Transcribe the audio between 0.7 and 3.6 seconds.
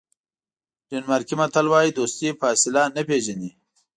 ډنمارکي متل وایي دوستي فاصله نه پیژني.